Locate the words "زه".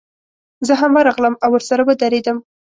0.67-0.73